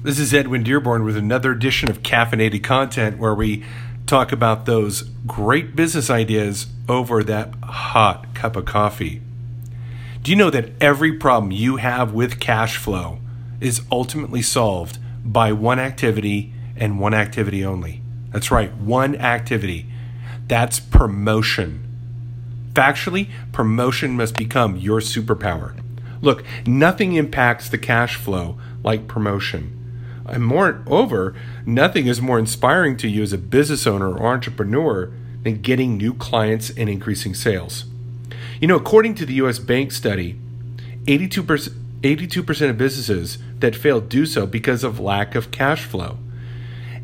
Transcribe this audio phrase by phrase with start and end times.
[0.00, 3.64] This is Edwin Dearborn with another edition of Caffeinated Content where we
[4.06, 9.20] talk about those great business ideas over that hot cup of coffee.
[10.22, 13.18] Do you know that every problem you have with cash flow
[13.60, 18.00] is ultimately solved by one activity and one activity only?
[18.30, 19.86] That's right, one activity.
[20.46, 21.84] That's promotion.
[22.72, 25.74] Factually, promotion must become your superpower.
[26.20, 29.74] Look, nothing impacts the cash flow like promotion.
[30.28, 31.34] And moreover,
[31.66, 36.14] nothing is more inspiring to you as a business owner or entrepreneur than getting new
[36.14, 37.84] clients and increasing sales.
[38.60, 40.38] You know, according to the US Bank study,
[41.06, 41.70] 82%,
[42.02, 46.18] 82% of businesses that fail do so because of lack of cash flow.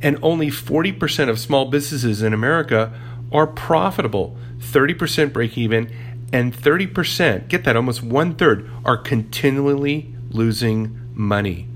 [0.02, 2.92] And only 40% of small businesses in America
[3.32, 5.90] are profitable, 30% break even,
[6.32, 11.68] and 30%, get that, almost one third, are continually losing money.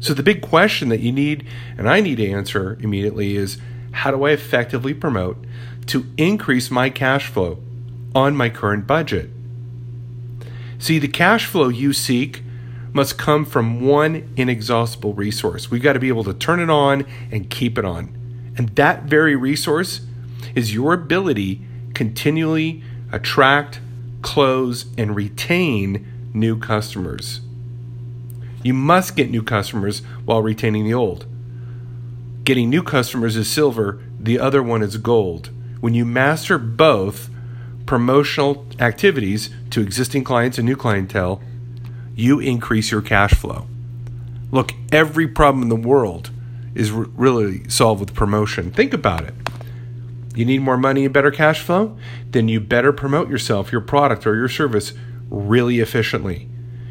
[0.00, 1.46] So the big question that you need
[1.78, 3.58] and I need to answer immediately is
[3.92, 5.44] how do I effectively promote
[5.86, 7.58] to increase my cash flow
[8.14, 9.30] on my current budget?
[10.78, 12.42] See, the cash flow you seek
[12.92, 15.70] must come from one inexhaustible resource.
[15.70, 18.14] We've got to be able to turn it on and keep it on.
[18.56, 20.00] And that very resource
[20.54, 21.60] is your ability
[21.94, 23.80] continually attract,
[24.22, 27.40] close, and retain new customers.
[28.66, 31.24] You must get new customers while retaining the old.
[32.42, 35.50] Getting new customers is silver, the other one is gold.
[35.78, 37.30] When you master both
[37.86, 41.40] promotional activities to existing clients and new clientele,
[42.16, 43.68] you increase your cash flow.
[44.50, 46.32] Look, every problem in the world
[46.74, 48.72] is re- really solved with promotion.
[48.72, 49.34] Think about it.
[50.34, 51.96] You need more money and better cash flow?
[52.32, 54.92] Then you better promote yourself, your product, or your service
[55.30, 56.48] really efficiently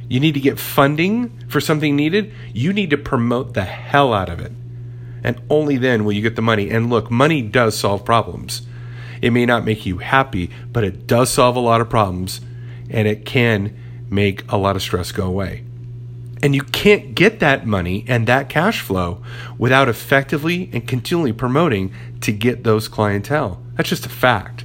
[0.08, 4.30] you need to get funding for something needed, you need to promote the hell out
[4.30, 4.52] of it.
[5.23, 6.70] And only then will you get the money.
[6.70, 8.62] And look, money does solve problems.
[9.22, 12.41] It may not make you happy, but it does solve a lot of problems
[12.90, 13.75] and it can
[14.09, 15.63] make a lot of stress go away.
[16.44, 19.24] And you can't get that money and that cash flow
[19.58, 21.91] without effectively and continually promoting
[22.22, 23.62] to get those clientele.
[23.75, 24.63] That's just a fact.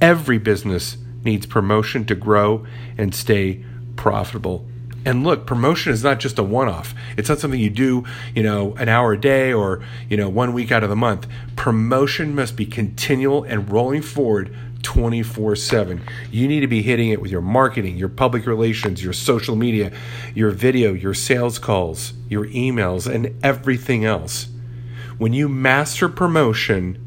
[0.00, 2.66] Every business needs promotion to grow
[2.98, 3.64] and stay
[3.96, 4.66] profitable.
[5.04, 6.92] And look, promotion is not just a one off.
[7.16, 9.80] It's not something you do, you know, an hour a day or,
[10.10, 11.28] you know, one week out of the month.
[11.54, 16.02] Promotion must be continual and rolling forward 24 7.
[16.32, 19.92] You need to be hitting it with your marketing, your public relations, your social media,
[20.34, 24.48] your video, your sales calls, your emails, and everything else.
[25.18, 26.98] When you master promotion,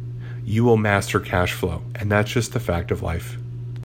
[0.46, 1.84] you will master cash flow.
[1.96, 3.38] And that's just the fact of life.